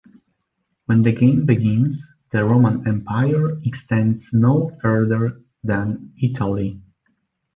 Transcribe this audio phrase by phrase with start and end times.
[0.87, 2.01] When the game begins
[2.31, 6.81] the Roman empire extends no further than Italy.